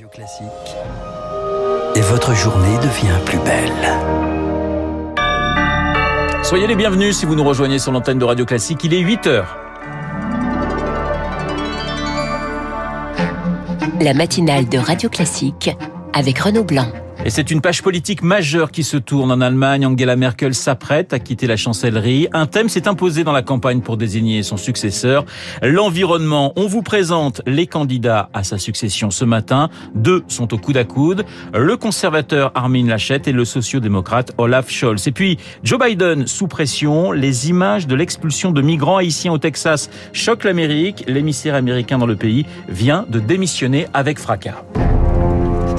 [0.00, 0.46] Radio Classique.
[1.94, 3.70] Et votre journée devient plus belle.
[6.42, 8.82] Soyez les bienvenus si vous nous rejoignez sur l'antenne de Radio Classique.
[8.84, 9.58] Il est 8 heures.
[14.00, 15.70] La matinale de Radio Classique
[16.14, 16.88] avec Renaud Blanc.
[17.22, 19.84] Et c'est une page politique majeure qui se tourne en Allemagne.
[19.84, 22.28] Angela Merkel s'apprête à quitter la chancellerie.
[22.32, 25.26] Un thème s'est imposé dans la campagne pour désigner son successeur.
[25.62, 26.54] L'environnement.
[26.56, 29.68] On vous présente les candidats à sa succession ce matin.
[29.94, 31.26] Deux sont au coude à coude.
[31.52, 35.06] Le conservateur Armin Laschet et le sociodémocrate Olaf Scholz.
[35.06, 37.12] Et puis, Joe Biden sous pression.
[37.12, 41.04] Les images de l'expulsion de migrants haïtiens au Texas choquent l'Amérique.
[41.06, 44.64] L'émissaire américain dans le pays vient de démissionner avec fracas.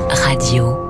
[0.09, 0.80] Radio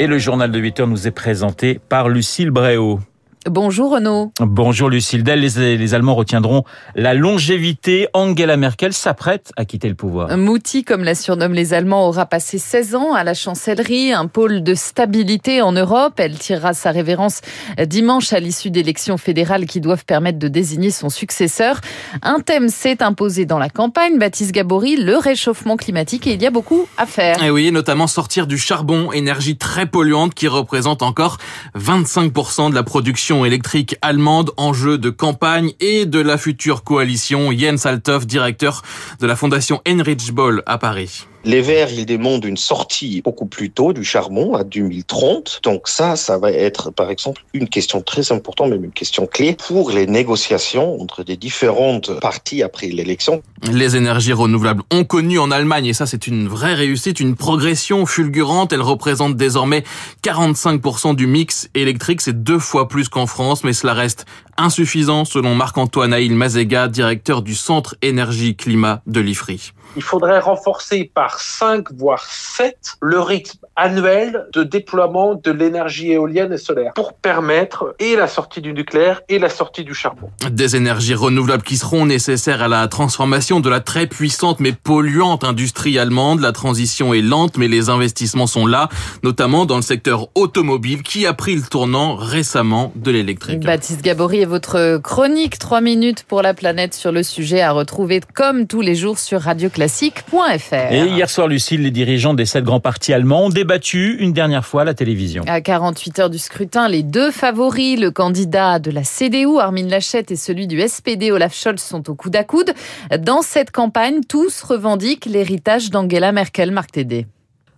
[0.00, 2.98] Et le journal de 8 heures nous est présenté par Lucille Bréau.
[3.46, 4.32] Bonjour Renaud.
[4.40, 5.40] Bonjour Lucille Dell.
[5.40, 8.08] Les, les, Allemands retiendront la longévité.
[8.14, 10.34] Angela Merkel s'apprête à quitter le pouvoir.
[10.36, 14.62] Mouti, comme la surnomment les Allemands, aura passé 16 ans à la chancellerie, un pôle
[14.62, 16.14] de stabilité en Europe.
[16.16, 17.42] Elle tirera sa révérence
[17.86, 21.80] dimanche à l'issue d'élections fédérales qui doivent permettre de désigner son successeur.
[22.22, 26.46] Un thème s'est imposé dans la campagne, Baptiste Gabory, le réchauffement climatique et il y
[26.46, 27.42] a beaucoup à faire.
[27.42, 31.36] Et oui, notamment sortir du charbon, énergie très polluante qui représente encore
[31.76, 37.50] 25% de la production électrique allemande, enjeu de campagne et de la future coalition.
[37.52, 38.82] Jens Althoff, directeur
[39.20, 41.26] de la fondation Heinrich Boll à Paris.
[41.46, 45.60] Les Verts, ils demandent une sortie beaucoup plus tôt du charbon à 2030.
[45.62, 49.54] Donc ça, ça va être, par exemple, une question très importante, même une question clé
[49.68, 53.42] pour les négociations entre des différentes parties après l'élection.
[53.70, 58.06] Les énergies renouvelables ont connu en Allemagne, et ça c'est une vraie réussite, une progression
[58.06, 58.72] fulgurante.
[58.72, 59.84] Elles représentent désormais
[60.22, 62.22] 45% du mix électrique.
[62.22, 64.24] C'est deux fois plus qu'en France, mais cela reste
[64.56, 69.72] insuffisant selon Marc-Antoine Aïl Mazega, directeur du Centre Énergie-Climat de l'IFRI.
[69.96, 76.52] Il faudrait renforcer par 5 voire 7 le rythme annuel de déploiement de l'énergie éolienne
[76.52, 80.30] et solaire pour permettre et la sortie du nucléaire et la sortie du charbon.
[80.50, 85.44] Des énergies renouvelables qui seront nécessaires à la transformation de la très puissante mais polluante
[85.44, 86.40] industrie allemande.
[86.40, 88.88] La transition est lente mais les investissements sont là,
[89.22, 93.60] notamment dans le secteur automobile qui a pris le tournant récemment de l'électrique.
[93.60, 98.20] Baptiste Gabory et votre chronique 3 minutes pour la planète sur le sujet à retrouver
[98.34, 100.92] comme tous les jours sur radioclassique.fr.
[100.92, 104.66] Et hier soir, Lucille, les dirigeants des sept grands partis allemands ont débattu une dernière
[104.66, 105.44] fois à la télévision.
[105.46, 110.26] À 48 heures du scrutin, les deux favoris, le candidat de la CDU, Armin Laschet,
[110.28, 112.74] et celui du SPD, Olaf Scholz, sont au coude à coude.
[113.18, 117.26] Dans cette campagne, tous revendiquent l'héritage d'Angela Merkel, Marc Tédé.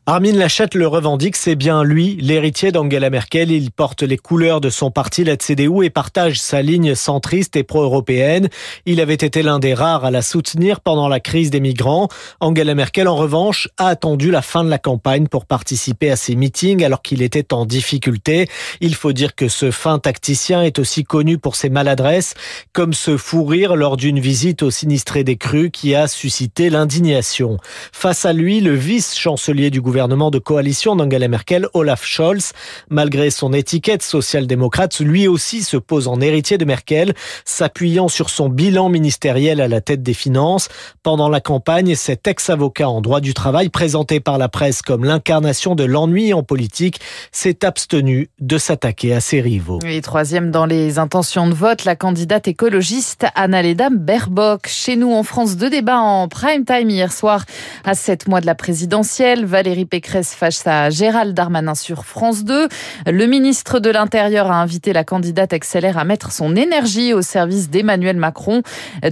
[0.08, 3.50] Armin Laschet le revendique, c'est bien lui, l'héritier d'Angela Merkel.
[3.50, 7.64] Il porte les couleurs de son parti, la CDU, et partage sa ligne centriste et
[7.64, 8.48] pro-européenne.
[8.84, 12.06] Il avait été l'un des rares à la soutenir pendant la crise des migrants.
[12.38, 16.36] Angela Merkel, en revanche, a attendu la fin de la campagne pour participer à ses
[16.36, 18.48] meetings alors qu'il était en difficulté.
[18.80, 22.34] Il faut dire que ce fin tacticien est aussi connu pour ses maladresses,
[22.72, 27.56] comme ce fou rire lors d'une visite au sinistré des crues qui a suscité l'indignation.
[27.90, 32.52] Face à lui, le vice-chancelier du gouvernement gouvernement de coalition d'Angela Merkel, Olaf Scholz.
[32.90, 37.14] Malgré son étiquette social-démocrate, lui aussi se pose en héritier de Merkel,
[37.46, 40.68] s'appuyant sur son bilan ministériel à la tête des finances.
[41.02, 45.74] Pendant la campagne, cet ex-avocat en droit du travail, présenté par la presse comme l'incarnation
[45.74, 47.00] de l'ennui en politique,
[47.32, 49.78] s'est abstenu de s'attaquer à ses rivaux.
[49.86, 54.66] Et troisième dans les intentions de vote, la candidate écologiste Annalena Baerbock.
[54.66, 57.46] Chez nous en France, deux débats en prime time hier soir
[57.82, 59.46] à sept mois de la présidentielle.
[59.46, 62.68] Valérie Pécresse face à Gérald Darmanin sur France 2.
[63.06, 67.70] Le ministre de l'Intérieur a invité la candidate accélère à mettre son énergie au service
[67.70, 68.62] d'Emmanuel Macron.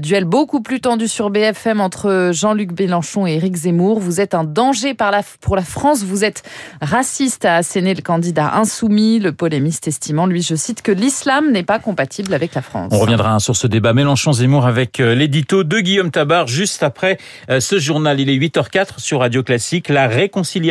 [0.00, 4.00] Duel beaucoup plus tendu sur BFM entre Jean-Luc Mélenchon et Éric Zemmour.
[4.00, 4.94] Vous êtes un danger
[5.40, 6.02] pour la France.
[6.02, 6.42] Vous êtes
[6.80, 9.20] raciste, a asséné le candidat insoumis.
[9.20, 12.90] Le polémiste estimant, lui, je cite, que l'islam n'est pas compatible avec la France.
[12.92, 17.18] On reviendra sur ce débat Mélenchon-Zemmour avec l'édito de Guillaume Tabar juste après
[17.48, 18.18] ce journal.
[18.18, 19.88] Il est 8h04 sur Radio Classique.
[19.88, 20.63] La réconciliation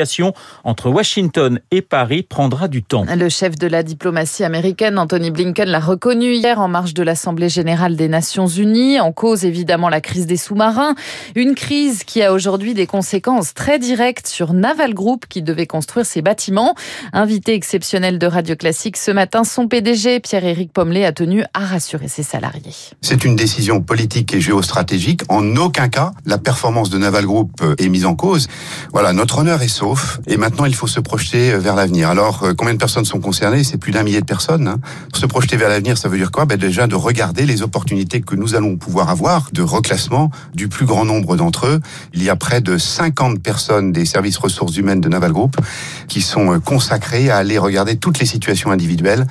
[0.64, 3.06] entre Washington et Paris prendra du temps.
[3.16, 7.50] Le chef de la diplomatie américaine, Anthony Blinken, l'a reconnu hier en marge de l'Assemblée
[7.50, 9.00] générale des Nations unies.
[9.00, 10.96] En cause, évidemment, la crise des sous-marins.
[11.36, 16.06] Une crise qui a aujourd'hui des conséquences très directes sur Naval Group qui devait construire
[16.06, 16.76] ses bâtiments.
[17.12, 22.08] Invité exceptionnel de Radio Classique ce matin, son PDG, Pierre-Éric Pommelet, a tenu à rassurer
[22.08, 22.74] ses salariés.
[23.02, 25.22] C'est une décision politique et géostratégique.
[25.30, 28.48] En aucun cas, la performance de Naval Group est mise en cause.
[28.92, 30.20] Voilà, notre honneur est sauf.
[30.28, 32.10] Et maintenant, il faut se projeter vers l'avenir.
[32.10, 33.64] Alors, combien de personnes sont concernées?
[33.64, 34.68] C'est plus d'un millier de personnes.
[34.68, 34.80] Hein.
[35.14, 36.46] Se projeter vers l'avenir, ça veut dire quoi?
[36.46, 40.86] Ben Déjà de regarder les opportunités que nous allons pouvoir avoir de reclassement du plus
[40.86, 41.80] grand nombre d'entre eux.
[42.14, 45.58] Il y a près de 50 personnes des services ressources humaines de Naval Group
[46.08, 49.26] qui sont consacrées à aller regarder toutes les situations individuelles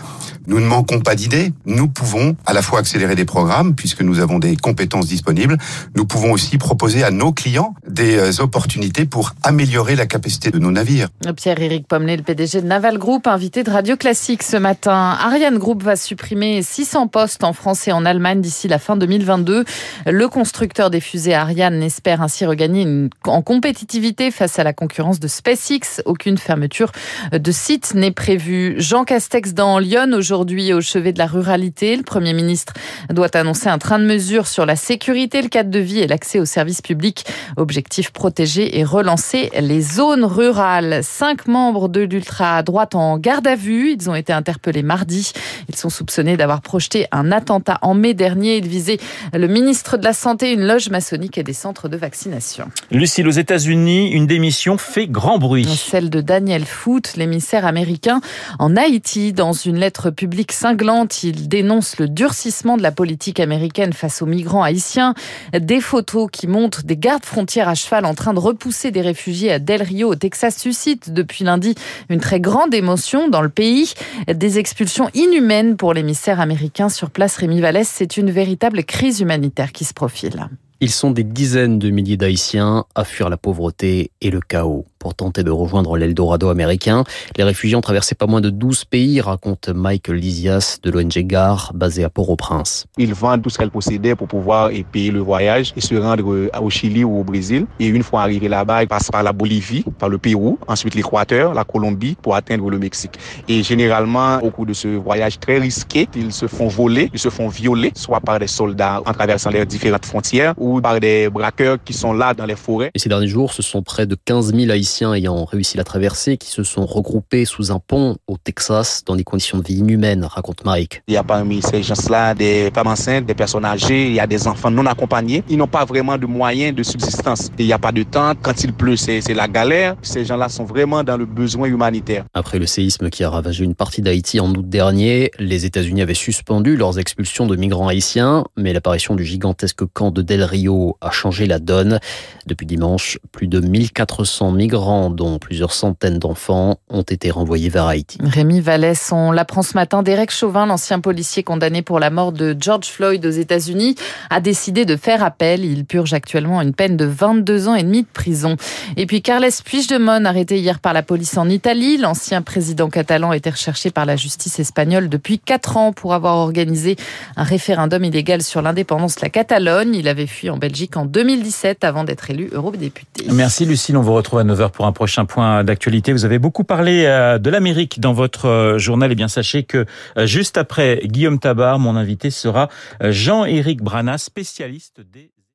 [0.47, 1.53] nous ne manquons pas d'idées.
[1.67, 5.57] Nous pouvons à la fois accélérer des programmes puisque nous avons des compétences disponibles.
[5.95, 10.59] Nous pouvons aussi proposer à nos clients des euh, opportunités pour améliorer la capacité de
[10.59, 11.09] nos navires.
[11.37, 15.17] Pierre-Éric Pommelet, le PDG de Naval Group, invité de Radio Classique ce matin.
[15.21, 19.65] Ariane Group va supprimer 600 postes en France et en Allemagne d'ici la fin 2022.
[20.07, 25.29] Le constructeur des fusées Ariane espère ainsi regagner en compétitivité face à la concurrence de
[25.29, 26.03] SpaceX.
[26.05, 26.91] Aucune fermeture
[27.33, 28.75] de site n'est prévue.
[28.79, 31.95] Jean Castex dans Lyon aujourd'hui aujourd'hui au chevet de la ruralité.
[31.95, 32.73] Le Premier ministre
[33.11, 36.39] doit annoncer un train de mesure sur la sécurité, le cadre de vie et l'accès
[36.39, 37.27] aux services publics.
[37.59, 41.01] Objectif protéger et relancer les zones rurales.
[41.03, 43.93] Cinq membres de l'ultra-droite en garde à vue.
[43.93, 45.33] Ils ont été interpellés mardi.
[45.69, 48.57] Ils sont soupçonnés d'avoir projeté un attentat en mai dernier.
[48.57, 48.99] Ils visaient
[49.35, 52.71] le ministre de la Santé, une loge maçonnique et des centres de vaccination.
[52.91, 55.67] Lucille, aux États-Unis, une démission fait grand bruit.
[55.67, 58.23] Celle de Daniel Foote, l'émissaire américain
[58.59, 61.25] en Haïti, dans une lettre publique cinglante.
[61.25, 65.15] Il dénonce le durcissement de la politique américaine face aux migrants haïtiens.
[65.53, 69.51] Des photos qui montrent des gardes frontières à cheval en train de repousser des réfugiés
[69.51, 71.75] à Del Rio au Texas suscitent depuis lundi
[72.09, 73.95] une très grande émotion dans le pays.
[74.33, 77.89] Des expulsions inhumaines pour l'émissaire américain sur place Rémi Vallès.
[77.89, 80.47] C'est une véritable crise humanitaire qui se profile.
[80.79, 85.15] Ils sont des dizaines de milliers d'Haïtiens à fuir la pauvreté et le chaos pour
[85.17, 87.03] tenter de rejoindre l'Eldorado américain.
[87.37, 91.73] Les réfugiés ont traversé pas moins de 12 pays, raconte Michael Lysias de l'ONG GAR,
[91.75, 92.87] basé à Port-au-Prince.
[92.99, 96.71] Ils vendent tout ce qu'elles possédaient pour pouvoir payer le voyage et se rendre au
[96.71, 97.67] Chili ou au Brésil.
[97.81, 101.53] Et une fois arrivés là-bas, ils passent par la Bolivie, par le Pérou, ensuite l'Équateur,
[101.53, 103.19] la Colombie pour atteindre le Mexique.
[103.49, 107.29] Et généralement, au cours de ce voyage très risqué, ils se font voler, ils se
[107.29, 111.79] font violer, soit par des soldats en traversant les différentes frontières ou par des braqueurs
[111.85, 112.93] qui sont là dans les forêts.
[112.95, 116.37] Et ces derniers jours, ce sont près de 15 000 Haïtiens ayant réussi la traversée
[116.37, 120.25] qui se sont regroupés sous un pont au Texas dans des conditions de vie inhumaines,
[120.25, 121.03] raconte Mike.
[121.09, 124.27] Il y a parmi ces gens-là des femmes enceintes, des personnes âgées, il y a
[124.27, 125.43] des enfants non accompagnés.
[125.49, 127.51] Ils n'ont pas vraiment de moyens de subsistance.
[127.59, 128.33] Il n'y a pas de temps.
[128.41, 129.97] Quand il pleut, c'est la galère.
[130.03, 132.25] Ces gens-là sont vraiment dans le besoin humanitaire.
[132.35, 136.15] Après le séisme qui a ravagé une partie d'Haïti en août dernier, les États-Unis avaient
[136.15, 141.11] suspendu leurs expulsions de migrants haïtiens, mais l'apparition du gigantesque camp de Del Rio a
[141.11, 142.01] changé la donne.
[142.47, 148.19] Depuis dimanche, plus de 1400 migrants dont plusieurs centaines d'enfants, ont été renvoyés vers Haïti.
[148.23, 150.03] Rémi Vallès, on l'apprend ce matin.
[150.03, 153.95] Derek Chauvin, l'ancien policier condamné pour la mort de George Floyd aux États-Unis,
[154.31, 155.65] a décidé de faire appel.
[155.65, 158.57] Il purge actuellement une peine de 22 ans et demi de prison.
[158.97, 161.97] Et puis Carles Puigdemont, arrêté hier par la police en Italie.
[161.97, 166.97] L'ancien président catalan était recherché par la justice espagnole depuis 4 ans pour avoir organisé
[167.37, 169.95] un référendum illégal sur l'indépendance de la Catalogne.
[169.95, 173.27] Il avait fui en Belgique en 2017 avant d'être élu eurodéputé.
[173.33, 176.13] Merci Lucille, on vous retrouve à 9h pour un prochain point d'actualité.
[176.13, 179.11] Vous avez beaucoup parlé euh, de l'Amérique dans votre euh, journal.
[179.11, 179.87] Et eh bien, sachez que
[180.17, 182.69] euh, juste après Guillaume Tabar, mon invité sera
[183.01, 185.31] Jean-Éric Brana, spécialiste des